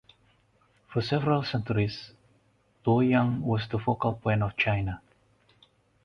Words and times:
For 0.91 0.99
several 1.03 1.43
centuries, 1.43 2.13
Luoyang 2.87 3.41
was 3.41 3.67
the 3.67 3.77
focal 3.77 4.13
point 4.13 4.41
of 4.41 4.57
China. 4.57 4.99